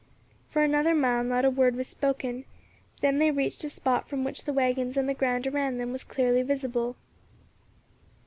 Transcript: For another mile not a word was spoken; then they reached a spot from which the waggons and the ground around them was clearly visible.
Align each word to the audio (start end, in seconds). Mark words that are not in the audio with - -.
For 0.49 0.63
another 0.63 0.95
mile 0.95 1.23
not 1.23 1.45
a 1.45 1.51
word 1.51 1.75
was 1.75 1.87
spoken; 1.87 2.45
then 3.01 3.19
they 3.19 3.29
reached 3.29 3.63
a 3.63 3.69
spot 3.69 4.09
from 4.09 4.23
which 4.23 4.45
the 4.45 4.51
waggons 4.51 4.97
and 4.97 5.07
the 5.07 5.13
ground 5.13 5.45
around 5.45 5.77
them 5.77 5.91
was 5.91 6.03
clearly 6.03 6.41
visible. 6.41 6.95